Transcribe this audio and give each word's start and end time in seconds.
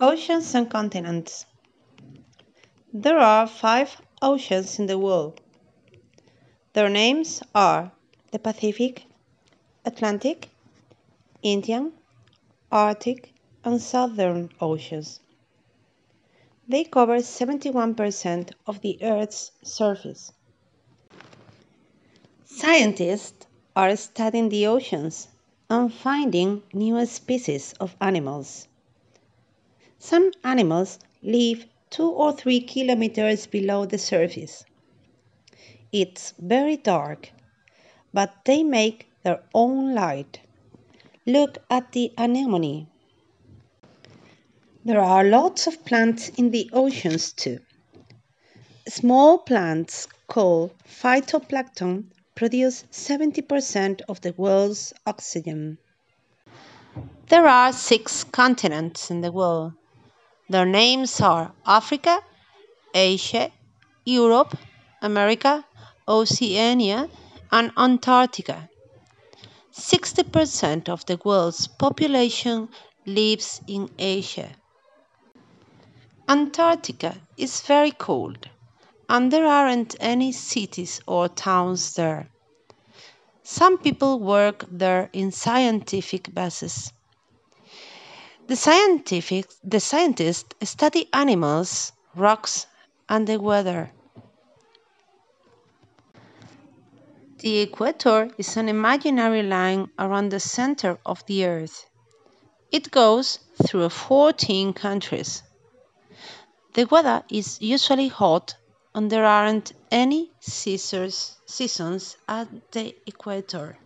Oceans 0.00 0.56
and 0.56 0.68
continents. 0.68 1.46
There 2.92 3.18
are 3.18 3.46
five 3.46 3.96
oceans 4.20 4.80
in 4.80 4.86
the 4.86 4.98
world. 4.98 5.40
Their 6.72 6.88
names 6.88 7.44
are 7.54 7.92
the 8.32 8.40
Pacific, 8.40 9.04
Atlantic, 9.84 10.48
Indian, 11.42 11.92
Arctic, 12.72 13.34
and 13.64 13.80
Southern 13.80 14.50
Oceans. 14.60 15.20
They 16.66 16.82
cover 16.82 17.18
71% 17.18 18.50
of 18.66 18.80
the 18.80 18.98
Earth's 19.00 19.52
surface. 19.62 20.32
Scientists 22.44 23.46
are 23.76 23.94
studying 23.94 24.48
the 24.48 24.66
oceans 24.66 25.28
and 25.70 25.94
finding 25.94 26.64
new 26.72 27.06
species 27.06 27.74
of 27.78 27.94
animals. 28.00 28.66
Some 30.06 30.32
animals 30.44 30.98
live 31.22 31.64
two 31.88 32.10
or 32.10 32.34
three 32.34 32.60
kilometers 32.60 33.46
below 33.46 33.86
the 33.86 33.96
surface. 33.96 34.62
It's 35.92 36.34
very 36.38 36.76
dark, 36.76 37.30
but 38.12 38.34
they 38.44 38.62
make 38.64 39.08
their 39.22 39.42
own 39.54 39.94
light. 39.94 40.40
Look 41.24 41.56
at 41.70 41.92
the 41.92 42.12
anemone. 42.18 42.86
There 44.84 45.00
are 45.00 45.24
lots 45.24 45.66
of 45.66 45.86
plants 45.86 46.28
in 46.28 46.50
the 46.50 46.68
oceans 46.74 47.32
too. 47.32 47.60
Small 48.86 49.38
plants 49.38 50.06
called 50.26 50.72
phytoplankton 50.86 52.10
produce 52.34 52.84
70% 52.92 54.02
of 54.06 54.20
the 54.20 54.34
world's 54.36 54.92
oxygen. 55.06 55.78
There 57.30 57.48
are 57.48 57.72
six 57.72 58.22
continents 58.22 59.10
in 59.10 59.22
the 59.22 59.32
world. 59.32 59.72
Their 60.48 60.66
names 60.66 61.20
are 61.20 61.52
Africa, 61.66 62.20
Asia, 62.92 63.50
Europe, 64.04 64.56
America, 65.00 65.64
Oceania, 66.06 67.08
and 67.50 67.72
Antarctica. 67.76 68.68
60% 69.72 70.88
of 70.88 71.06
the 71.06 71.18
world's 71.24 71.66
population 71.66 72.68
lives 73.06 73.60
in 73.66 73.90
Asia. 73.98 74.50
Antarctica 76.28 77.16
is 77.36 77.60
very 77.62 77.90
cold, 77.90 78.48
and 79.08 79.32
there 79.32 79.46
aren't 79.46 79.96
any 79.98 80.32
cities 80.32 81.00
or 81.06 81.28
towns 81.28 81.94
there. 81.94 82.28
Some 83.42 83.78
people 83.78 84.20
work 84.20 84.64
there 84.70 85.10
in 85.12 85.32
scientific 85.32 86.32
bases. 86.34 86.92
The, 88.46 88.56
scientific, 88.56 89.46
the 89.64 89.80
scientists 89.80 90.54
study 90.68 91.08
animals, 91.14 91.92
rocks, 92.14 92.66
and 93.08 93.26
the 93.26 93.40
weather. 93.40 93.90
The 97.38 97.60
equator 97.60 98.30
is 98.36 98.56
an 98.58 98.68
imaginary 98.68 99.42
line 99.42 99.90
around 99.98 100.28
the 100.28 100.40
center 100.40 100.98
of 101.06 101.24
the 101.26 101.46
Earth. 101.46 101.86
It 102.70 102.90
goes 102.90 103.38
through 103.66 103.88
14 103.88 104.74
countries. 104.74 105.42
The 106.74 106.84
weather 106.84 107.24
is 107.30 107.62
usually 107.62 108.08
hot 108.08 108.56
and 108.94 109.10
there 109.10 109.24
aren't 109.24 109.72
any 109.90 110.32
seasons 110.40 112.16
at 112.28 112.72
the 112.72 112.94
equator. 113.06 113.78